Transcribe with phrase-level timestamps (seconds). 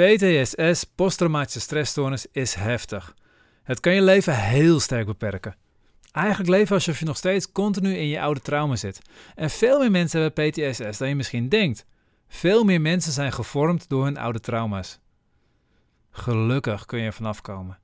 [0.00, 3.14] PTSS, posttraumatische stressstoornis, is heftig.
[3.62, 5.56] Het kan je leven heel sterk beperken.
[6.12, 9.00] Eigenlijk leven alsof je nog steeds continu in je oude trauma zit.
[9.34, 11.86] En veel meer mensen hebben PTSS dan je misschien denkt.
[12.28, 14.98] Veel meer mensen zijn gevormd door hun oude trauma's.
[16.10, 17.78] Gelukkig kun je er vanaf komen.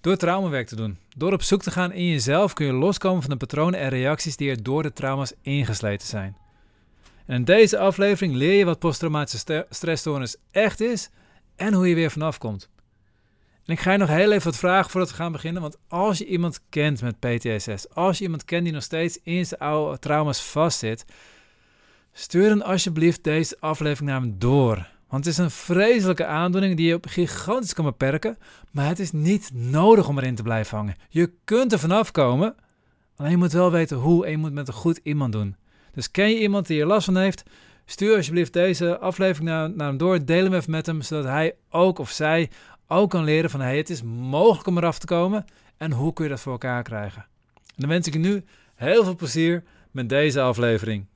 [0.00, 3.30] Door traumawerk te doen, door op zoek te gaan in jezelf, kun je loskomen van
[3.30, 6.36] de patronen en reacties die er door de trauma's ingesleten zijn.
[7.26, 11.10] En in deze aflevering leer je wat posttraumatische stressstoornis echt is
[11.56, 12.68] en hoe je weer vanaf komt.
[13.64, 15.62] En ik ga je nog heel even wat vragen voordat we gaan beginnen.
[15.62, 19.46] Want als je iemand kent met PTSS, als je iemand kent die nog steeds in
[19.46, 21.04] zijn oude trauma's vastzit,
[22.12, 24.88] stuur dan alsjeblieft deze aflevering naar hem door.
[25.08, 28.38] Want het is een vreselijke aandoening die je op gigantisch kan beperken,
[28.70, 30.96] maar het is niet nodig om erin te blijven hangen.
[31.08, 32.54] Je kunt er vanaf komen,
[33.16, 35.56] alleen je moet wel weten hoe en je moet met een goed iemand doen.
[35.92, 37.42] Dus ken je iemand die er last van heeft?
[37.88, 40.24] Stuur alsjeblieft deze aflevering naar, naar hem door.
[40.24, 42.50] Deel hem even met hem, zodat hij ook of zij
[42.86, 45.44] ook kan leren van hey, het is mogelijk om eraf te komen
[45.76, 47.26] en hoe kun je dat voor elkaar krijgen.
[47.54, 51.06] En dan wens ik je nu heel veel plezier met deze aflevering.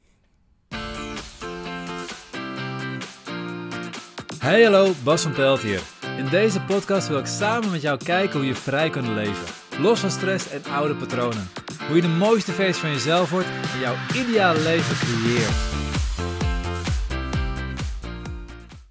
[4.39, 5.81] Hey hallo, Bas van Pelt hier.
[6.17, 9.55] In deze podcast wil ik samen met jou kijken hoe je vrij kunt leven.
[9.79, 11.49] Los van stress en oude patronen.
[11.87, 15.71] Hoe je de mooiste versie van jezelf wordt en jouw ideale leven creëert.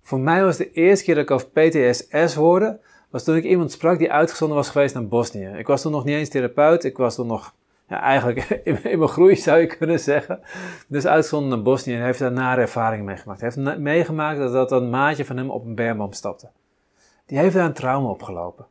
[0.10, 2.80] Voor mij was de eerste keer dat ik over PTSS hoorde,
[3.10, 5.52] was toen ik iemand sprak die uitgezonden was geweest naar Bosnië.
[5.58, 7.54] Ik was toen nog niet eens therapeut, ik was toen nog,
[7.88, 10.40] ja, eigenlijk in, mijn groei zou je kunnen zeggen.
[10.88, 13.42] Dus uitgezonden naar Bosnië en heeft daar nare ervaringen meegemaakt.
[13.42, 16.50] Hij heeft meegemaakt dat, dat een maatje van hem op een bermboom stapte.
[17.26, 18.66] Die heeft daar een trauma opgelopen.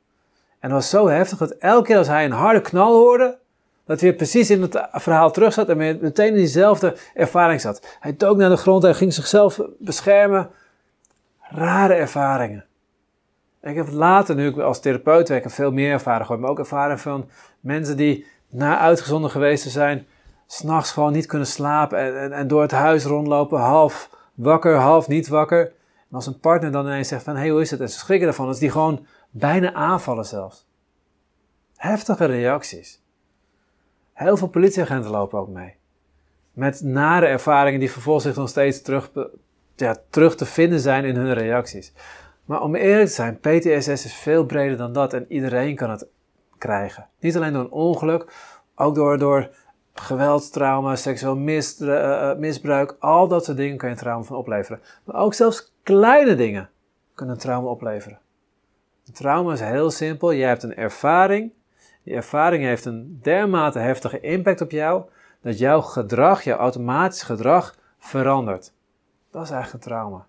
[0.59, 3.39] En dat was zo heftig dat elke keer als hij een harde knal hoorde,
[3.85, 7.97] dat hij weer precies in het verhaal terug zat en meteen in diezelfde ervaring zat.
[8.01, 10.51] Hij dook naar de grond en ging zichzelf beschermen
[11.49, 12.65] rare ervaringen.
[13.63, 16.99] ik heb later, nu ik als therapeut werk, veel meer ervaren gehad, maar ook ervaren
[16.99, 17.29] van
[17.61, 20.07] mensen die na uitgezonden geweest te zijn,
[20.47, 25.09] s'nachts gewoon niet kunnen slapen en, en, en, door het huis rondlopen, half wakker, half
[25.09, 25.61] niet wakker.
[26.11, 27.81] En als een partner dan ineens zegt van, hé, hey, hoe is het?
[27.81, 30.67] En ze schrikken ervan, dat die gewoon bijna aanvallen zelfs.
[31.77, 33.03] Heftige reacties.
[34.13, 35.75] Heel veel politieagenten lopen ook mee.
[36.53, 39.11] Met nare ervaringen die vervolgens zich nog steeds terug
[39.81, 41.93] ja, terug te vinden zijn in hun reacties.
[42.45, 46.07] Maar om eerlijk te zijn, PTSS is veel breder dan dat en iedereen kan het
[46.59, 47.09] krijgen.
[47.21, 48.33] Niet alleen door een ongeluk,
[48.75, 49.51] ook door, door
[49.95, 54.81] geweld, trauma, seksueel eh, eh, misbruik, al dat soort dingen kan je trauma van opleveren.
[55.05, 56.71] Maar ook zelfs kleine dingen
[57.15, 58.19] kunnen een trauma opleveren.
[59.07, 60.31] Een trauma is heel simpel.
[60.31, 61.53] Je hebt een ervaring.
[62.03, 65.03] Die ervaring heeft een dermate heftige impact op jou
[65.43, 68.73] dat jouw gedrag, jouw automatisch gedrag verandert.
[69.31, 70.27] Dat is eigenlijk een trauma.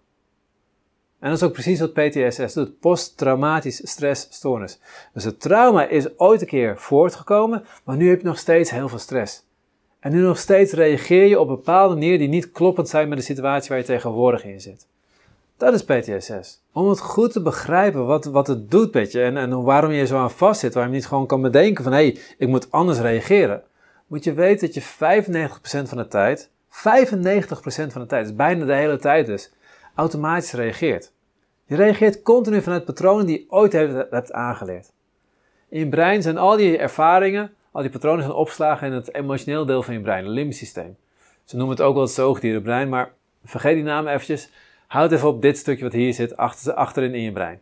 [1.20, 4.80] En dat is ook precies wat PTSS doet, posttraumatisch stressstoornis.
[5.14, 8.90] Dus het trauma is ooit een keer voortgekomen, maar nu heb je nog steeds heel
[8.90, 9.44] veel stress.
[10.00, 13.24] En nu nog steeds reageer je op bepaalde manier die niet kloppend zijn met de
[13.24, 14.88] situatie waar je tegenwoordig in zit.
[15.58, 16.62] Dat is PTSS.
[16.72, 20.06] Om het goed te begrijpen wat, wat het doet met je en, en waarom je
[20.06, 22.72] zo aan vast zit, waarom je niet gewoon kan bedenken van hé, hey, ik moet
[22.72, 23.64] anders reageren,
[24.08, 24.82] moet je weten dat je
[25.86, 29.52] 95% van de tijd 95% van de tijd, dus bijna de hele tijd dus,
[29.96, 31.12] automatisch reageert.
[31.66, 34.92] Je reageert continu vanuit patronen die je ooit hebt aangeleerd.
[35.70, 39.66] In je brein zijn al die ervaringen, al die patronen zijn opslagen in het emotioneel
[39.66, 40.74] deel van je brein, het limbisch.
[41.44, 43.12] Ze noemen het ook wel het zoogdierenbrein, maar
[43.44, 44.52] vergeet die naam eventjes.
[44.88, 47.62] Houd even op dit stukje wat hier zit, achter, achterin in je brein.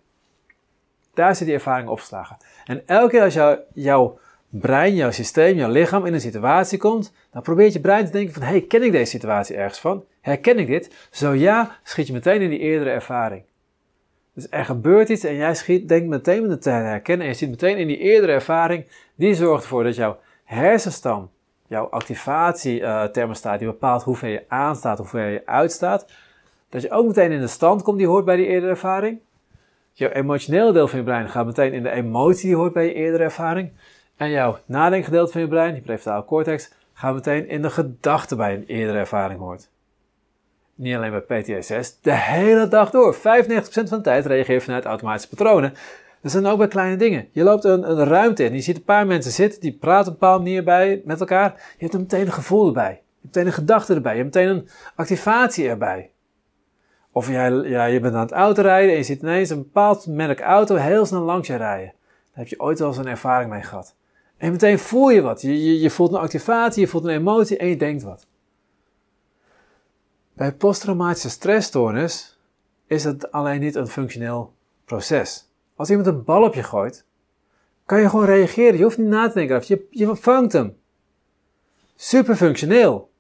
[1.14, 2.38] Daar zit die ervaring opgeslagen.
[2.66, 4.20] En elke keer als jou, jouw
[4.50, 8.34] brein, jouw systeem, jouw lichaam in een situatie komt, dan probeert je brein te denken
[8.34, 10.04] van, hey, ken ik deze situatie ergens van?
[10.22, 11.08] Herken ik dit?
[11.12, 13.44] Zo ja, schiet je meteen in die eerdere ervaring.
[14.34, 17.50] Dus er gebeurt iets en jij schiet, denkt meteen met te herkennen en je ziet
[17.50, 18.86] meteen in die eerdere ervaring,
[19.16, 21.30] die zorgt ervoor dat jouw hersenstam,
[21.68, 26.12] jouw activatiethermostaat, uh, die bepaalt hoeveel je aanstaat, hoeveel je uitstaat,
[26.70, 29.20] dat je ook meteen in de stand komt die hoort bij die eerdere ervaring.
[29.94, 32.94] Jouw emotionele deel van je brein gaat meteen in de emotie die hoort bij je
[32.94, 33.72] eerdere ervaring.
[34.18, 38.54] En jouw nadenkgedeelte van je brein, die prefrontale cortex, gaat meteen in de gedachten bij
[38.54, 39.70] een eerdere ervaring hoort.
[40.76, 43.16] Niet alleen bij PTSS, de hele dag door.
[43.16, 45.74] 95% van de tijd reageer je vanuit automatische patronen.
[46.22, 47.28] Dat zijn ook bij kleine dingen.
[47.32, 50.14] Je loopt een, een ruimte in, je ziet een paar mensen zitten, die praten op
[50.14, 51.54] een bepaalde manier bij, met elkaar.
[51.54, 52.92] Je hebt er meteen een gevoel erbij.
[52.92, 54.16] Je hebt meteen een gedachte erbij.
[54.16, 56.12] Je hebt meteen een activatie erbij.
[57.12, 60.40] Of jij, ja, je bent aan het autorijden en je ziet ineens een bepaald merk
[60.40, 61.94] auto heel snel langs je rijden.
[61.94, 63.96] Daar heb je ooit wel eens een ervaring mee gehad.
[64.38, 65.42] En meteen voel je wat.
[65.42, 68.28] Je, je, voelt een activatie, je voelt een emotie en je denkt wat.
[70.34, 72.40] Bij posttraumatische stressstoornis
[72.88, 74.54] is het alleen niet een functioneel
[74.86, 75.50] proces.
[75.76, 77.06] Als iemand een bal op je gooit,
[77.86, 78.78] kan je gewoon reageren.
[78.78, 79.64] Je hoeft niet na te denken.
[79.66, 80.78] Je, je vangt hem.
[81.96, 83.12] Super functioneel.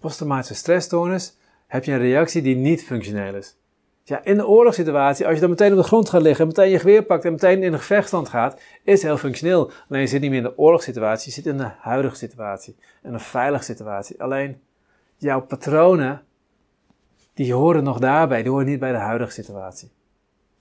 [0.00, 3.56] Posttraumatische stressstoornis heb je een reactie die niet functioneel is.
[4.06, 6.78] Ja, in de oorlogssituatie, als je dan meteen op de grond gaat liggen, meteen je
[6.78, 9.70] geweer pakt en meteen in een gevechtstand gaat, is heel functioneel.
[9.88, 12.76] Alleen je zit niet meer in de oorlogssituatie, je zit in de huidige situatie.
[13.02, 14.22] In een veilige situatie.
[14.22, 14.62] Alleen
[15.16, 16.22] jouw patronen,
[17.34, 19.92] die horen nog daarbij, die horen niet bij de huidige situatie.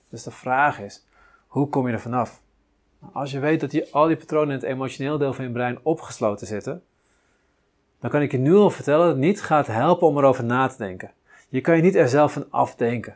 [0.09, 1.05] Dus de vraag is,
[1.47, 2.41] hoe kom je er vanaf?
[3.13, 5.79] Als je weet dat die, al die patronen in het emotioneel deel van je brein
[5.83, 6.83] opgesloten zitten,
[7.99, 10.67] dan kan ik je nu al vertellen dat het niet gaat helpen om erover na
[10.67, 11.11] te denken.
[11.49, 13.15] Je kan je niet er zelf van afdenken.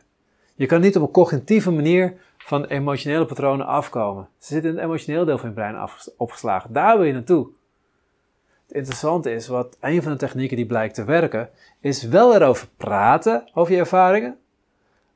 [0.57, 4.27] Je kan niet op een cognitieve manier van emotionele patronen afkomen.
[4.37, 6.73] Ze zitten in het emotioneel deel van je brein opgeslagen.
[6.73, 7.47] Daar wil je naartoe.
[8.67, 11.49] Het interessante is, wat een van de technieken die blijkt te werken,
[11.79, 14.37] is wel erover praten, over je ervaringen.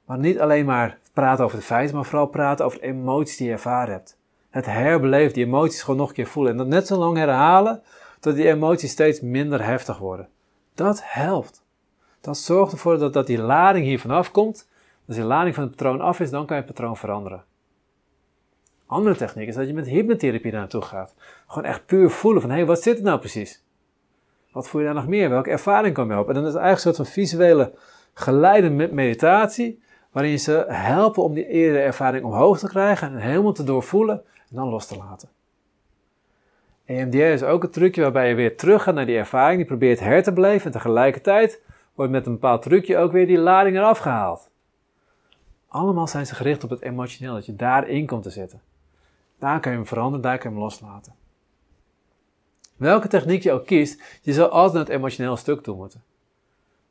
[0.06, 3.48] Maar niet alleen maar praten over de feiten, maar vooral praten over de emoties die
[3.48, 4.18] je ervaren hebt.
[4.50, 6.52] Het herbeleven, die emoties gewoon nog een keer voelen.
[6.52, 7.84] En dat net zo lang herhalen,
[8.20, 10.30] tot die emoties steeds minder heftig worden.
[10.76, 11.64] Dat helpt.
[12.22, 14.70] Dat zorgt ervoor dat, dat die lading hier vanaf komt.
[15.12, 17.44] Als die lading van het patroon af is, dan kan je het patroon veranderen.
[18.86, 21.16] Andere techniek is dat je met hypnotherapie naartoe gaat.
[21.48, 23.64] Gewoon echt puur voelen van, hé, hey, wat zit er nou precies?
[24.52, 25.30] Wat voel je daar nog meer?
[25.30, 26.28] Welke ervaring kom je op?
[26.28, 27.74] En dan is het eigenlijk een soort van visuele
[28.14, 29.82] geleide meditatie,
[30.12, 34.22] waarin je ze helpen om die eerdere ervaring omhoog te krijgen en helemaal te doorvoelen
[34.50, 35.30] en dan los te laten.
[36.86, 40.00] EMDR is ook een trucje waarbij je weer terug gaat naar die ervaring, die probeert
[40.00, 41.62] her te beleven en tegelijkertijd
[41.96, 44.51] wordt met een bepaald trucje ook weer die lading eraf gehaald.
[45.72, 48.62] Allemaal zijn ze gericht op het emotioneel, dat je daarin komt te zitten.
[49.40, 51.14] Daar kan je hem veranderen, daar kan je hem loslaten.
[52.76, 56.04] Welke techniek je ook kiest, je zal altijd naar het emotioneel stuk toe moeten.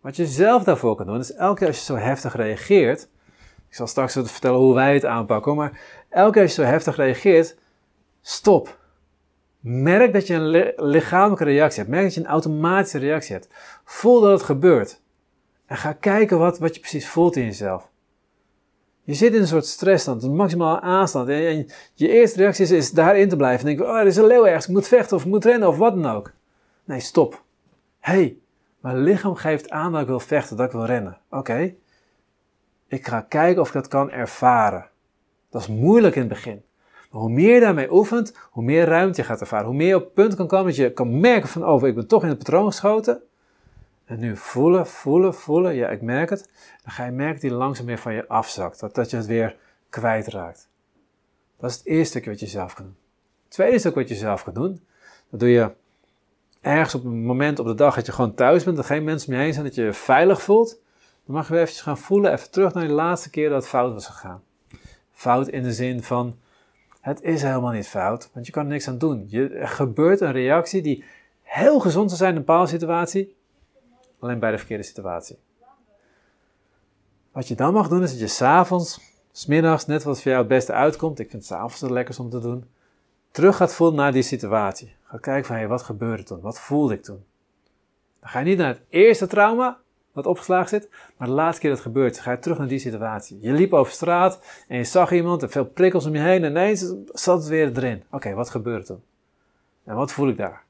[0.00, 3.09] Wat je zelf daarvoor kan doen, is elke keer als je zo heftig reageert,
[3.69, 6.97] ik zal straks vertellen hoe wij het aanpakken, maar elke keer als je zo heftig
[6.97, 7.56] reageert,
[8.21, 8.79] stop.
[9.61, 11.91] Merk dat je een lichamelijke reactie hebt.
[11.91, 13.49] Merk dat je een automatische reactie hebt.
[13.85, 15.00] Voel dat het gebeurt.
[15.67, 17.90] En ga kijken wat, wat je precies voelt in jezelf.
[19.11, 21.29] Je zit in een soort stressstand, een maximale aanstand.
[21.29, 23.61] En je eerste reactie is, daarin te blijven.
[23.61, 25.69] En denken, oh, er is een leeuw ergens, ik moet vechten of ik moet rennen
[25.69, 26.33] of wat dan ook.
[26.85, 27.43] Nee, stop.
[27.99, 28.37] hey,
[28.81, 31.19] mijn lichaam geeft aan dat ik wil vechten, dat ik wil rennen.
[31.31, 31.75] Oké.
[32.89, 34.89] Ik ga kijken of ik dat kan ervaren.
[35.51, 36.63] Dat is moeilijk in het begin.
[37.11, 39.67] Maar hoe meer je daarmee oefent, hoe meer ruimte je gaat ervaren.
[39.67, 42.06] Hoe meer je op punt kan komen dat je kan merken van, oh, ik ben
[42.06, 43.23] toch in het patroon geschoten.
[44.11, 45.75] En nu voelen, voelen, voelen.
[45.75, 46.49] Ja, ik merk het.
[46.83, 48.81] Dan ga je merken die langzaam weer van je afzakt.
[48.81, 49.57] Dat, dat je het weer
[49.89, 50.69] kwijtraakt.
[51.59, 52.97] Dat is het eerste stukje wat je zelf kan doen.
[53.43, 54.87] Het tweede stuk wat je zelf kan doen.
[55.31, 55.71] Dat doe je
[56.61, 58.77] ergens op een moment op de dag dat je gewoon thuis bent.
[58.77, 59.65] Dat geen mensen om je zijn.
[59.65, 60.81] Dat je je veilig voelt.
[61.27, 62.33] Dan mag je weer even gaan voelen.
[62.33, 64.43] Even terug naar die laatste keer dat het fout was gegaan.
[65.13, 66.39] Fout in de zin van
[67.01, 69.25] het is helemaal niet fout, want je kan er niks aan doen.
[69.29, 71.05] Je, er gebeurt een reactie die
[71.43, 73.37] heel gezond zou zijn in een bepaalde situatie,
[74.20, 75.38] alleen bij de verkeerde situatie.
[77.32, 79.00] Wat je dan mag doen is dat je s'avonds,
[79.32, 82.40] smiddags, net wat voor jou het beste uitkomt, ik vind s'avonds het lekkerst om te
[82.40, 82.64] doen,
[83.31, 84.94] terug gaat voelen naar die situatie.
[85.05, 86.40] Ga kijken van, hé, wat gebeurde toen?
[86.40, 87.25] Wat voelde ik toen?
[88.20, 89.78] Dan ga je niet naar het eerste trauma,
[90.12, 90.88] wat opgeslagen zit.
[91.17, 93.38] Maar de laatste keer dat het gebeurt, ga je terug naar die situatie.
[93.40, 96.50] Je liep over straat en je zag iemand en veel prikkels om je heen en
[96.50, 98.03] ineens zat het weer erin.
[98.10, 99.03] Oké, wat gebeurde toen?
[99.84, 100.65] En wat voel ik daar?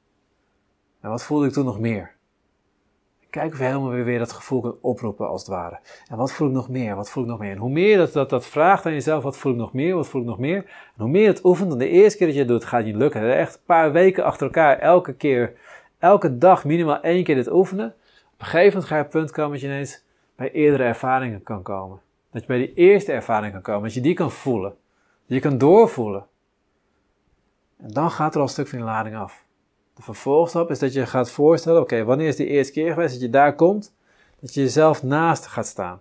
[0.99, 2.15] En wat voelde ik toen nog meer?
[3.31, 5.79] Kijk of je helemaal weer, weer dat gevoel kunt oproepen als het ware.
[6.07, 6.95] En wat voel ik nog meer?
[6.95, 7.51] Wat voel ik nog meer?
[7.51, 9.95] En hoe meer dat, dat, dat vraagt aan jezelf, wat voel ik nog meer?
[9.95, 10.57] Wat voel ik nog meer?
[10.57, 12.95] En hoe meer het oefent, dan de eerste keer dat je het doet, gaat niet
[12.95, 13.37] lukken.
[13.37, 15.53] Echt een paar weken achter elkaar, elke keer,
[15.99, 17.95] elke dag minimaal één keer dit oefenen
[18.41, 20.03] een gegeven moment ga je op het punt komen dat je ineens
[20.35, 22.01] bij eerdere ervaringen kan komen.
[22.31, 24.69] Dat je bij die eerste ervaring kan komen, dat je die kan voelen.
[25.25, 26.25] Dat je kan doorvoelen.
[27.77, 29.43] En dan gaat er al een stuk van die lading af.
[29.95, 33.21] De vervolgstap is dat je gaat voorstellen, oké, wanneer is die eerste keer geweest dat
[33.21, 33.95] je daar komt?
[34.39, 35.99] Dat je jezelf naast gaat staan.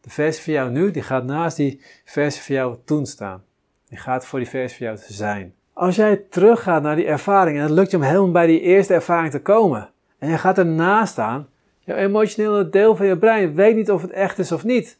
[0.00, 3.44] De versie van jou nu, die gaat naast die versie van jou toen staan.
[3.88, 5.54] Die gaat voor die versie van jou te zijn.
[5.72, 8.94] Als jij teruggaat naar die ervaring en het lukt je om helemaal bij die eerste
[8.94, 11.48] ervaring te komen, en je gaat ernaast staan.
[11.78, 14.98] Jouw emotionele deel van je brein weet niet of het echt is of niet.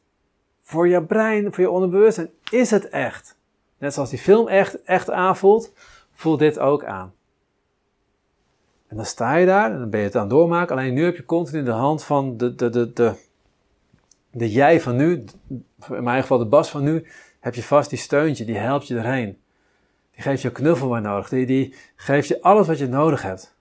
[0.62, 3.38] Voor je brein, voor je onderbewustzijn, is het echt.
[3.78, 5.72] Net zoals die film echt, echt aanvoelt,
[6.12, 7.12] voelt dit ook aan.
[8.90, 10.76] En dan sta je daar en dan ben je het aan het doormaken.
[10.76, 13.14] Alleen nu heb je continu de hand van de, de, de, de,
[14.30, 15.24] de jij van nu,
[15.90, 17.06] in mijn geval de Bas van nu,
[17.40, 19.38] heb je vast die steuntje, die helpt je erheen.
[20.10, 23.56] Die geeft je knuffel waar nodig, die, die geeft je alles wat je nodig hebt.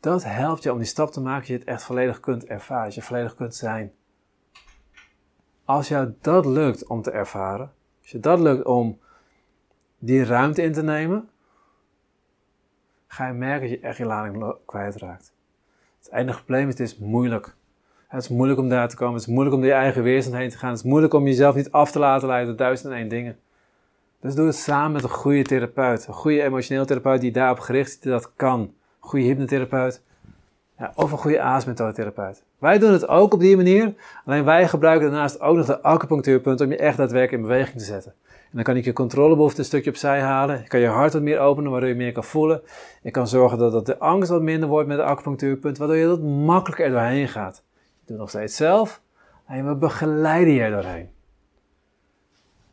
[0.00, 2.84] Dat helpt je om die stap te maken dat je het echt volledig kunt ervaren,
[2.84, 3.92] dat je volledig kunt zijn.
[5.64, 8.98] Als jou dat lukt om te ervaren, als je dat lukt om
[9.98, 11.28] die ruimte in te nemen,
[13.20, 15.32] ga je merken dat je echt je lading kwijtraakt.
[15.98, 17.54] Het enige probleem is, het is moeilijk.
[18.08, 19.14] Het is moeilijk om daar te komen.
[19.14, 20.70] Het is moeilijk om door je eigen weerstand heen te gaan.
[20.70, 23.38] Het is moeilijk om jezelf niet af te laten leiden door duizend en één dingen.
[24.20, 26.06] Dus doe het samen met een goede therapeut.
[26.06, 28.60] Een goede emotioneel therapeut die daarop gericht is, dat kan.
[28.60, 30.02] Een goede hypnotherapeut.
[30.80, 32.44] Ja, of een goede AS-methodetherapeut.
[32.58, 33.94] Wij doen het ook op die manier.
[34.24, 37.84] Alleen wij gebruiken daarnaast ook nog de acupunctuurpunt om je echt daadwerkelijk in beweging te
[37.84, 38.14] zetten.
[38.26, 40.60] En dan kan ik je controlebehoefte een stukje opzij halen.
[40.60, 42.62] Ik kan je hart wat meer openen, waardoor je meer kan voelen.
[43.02, 46.22] Ik kan zorgen dat, de angst wat minder wordt met de acupunctuurpunt, waardoor je dat
[46.22, 47.62] makkelijker er doorheen gaat.
[47.74, 49.00] Je doet nog steeds zelf,
[49.46, 51.08] en we begeleiden je er doorheen.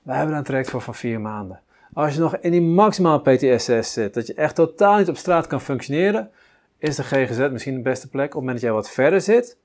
[0.01, 1.59] We hebben een traject voor van vier maanden.
[1.93, 5.47] Als je nog in die maximale PTSS zit, dat je echt totaal niet op straat
[5.47, 6.29] kan functioneren,
[6.77, 8.25] is de GGZ misschien de beste plek.
[8.25, 9.57] Op het moment dat jij wat verder zit,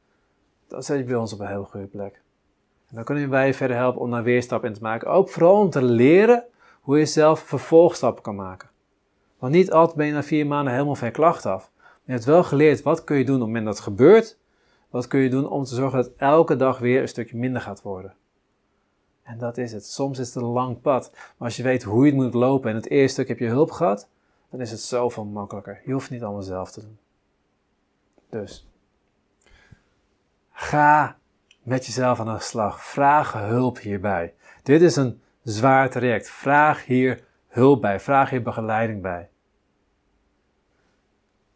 [0.69, 2.21] dan zit je bij ons op een hele goede plek.
[2.89, 5.11] En dan kunnen wij je verder helpen om daar weerstap in te maken.
[5.11, 6.45] Ook vooral om te leren
[6.81, 8.69] hoe je zelf vervolgstappen kan maken.
[9.39, 11.71] Want niet altijd ben je na vier maanden helemaal van klacht af.
[12.05, 14.39] Je hebt wel geleerd wat kun je doen op het moment dat het gebeurt.
[14.91, 17.83] Wat kun je doen om te zorgen dat elke dag weer een stukje minder gaat
[17.83, 18.15] worden.
[19.23, 19.87] En dat is het.
[19.87, 21.11] Soms is het een lang pad.
[21.13, 23.47] Maar als je weet hoe je het moet lopen en het eerste stuk heb je
[23.47, 24.09] hulp gehad,
[24.51, 25.81] dan is het zoveel makkelijker.
[25.85, 26.99] Je hoeft het niet allemaal zelf te doen.
[28.33, 28.69] Dus,
[30.53, 31.17] ga
[31.63, 32.85] met jezelf aan de slag.
[32.85, 34.35] Vraag hulp hierbij.
[34.63, 36.31] Dit is een zwaar traject.
[36.31, 38.01] Vraag hier hulp bij.
[38.01, 39.29] Vraag hier begeleiding bij.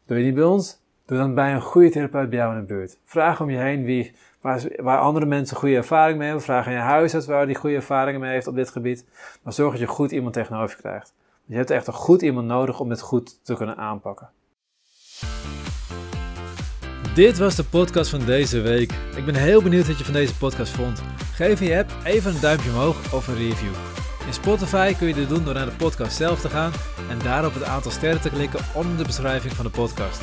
[0.07, 0.81] Doe je niet bij ons?
[1.07, 2.99] Doe dan bij een goede therapeut bij jou in de buurt.
[3.05, 4.15] Vraag om je heen wie,
[4.77, 6.45] waar, andere mensen goede ervaring mee hebben.
[6.45, 9.05] Vraag aan je huisarts waar die goede ervaringen mee heeft op dit gebied.
[9.43, 11.15] Maar zorg dat je goed iemand tegenover je krijgt.
[11.45, 14.31] Je hebt echt een goed iemand nodig om dit goed te kunnen aanpakken.
[17.17, 18.93] Dit was de podcast van deze week.
[19.17, 21.03] Ik ben heel benieuwd wat je van deze podcast vond.
[21.35, 23.73] Geef je app even een duimpje omhoog of een review.
[24.27, 26.73] In Spotify kun je dit doen door naar de podcast zelf te gaan
[27.11, 30.21] en daarop het aantal sterren te klikken onder de beschrijving van de podcast.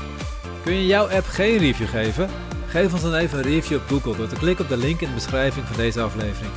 [0.63, 2.29] Kun je jouw app geen review geven?
[2.67, 5.07] Geef ons dan even een review op Google door te klikken op de link in
[5.07, 6.53] de beschrijving van deze aflevering.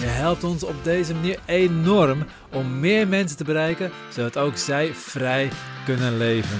[0.00, 4.94] Je helpt ons op deze manier enorm om meer mensen te bereiken, zodat ook zij
[4.94, 5.50] vrij
[5.84, 6.58] kunnen leven.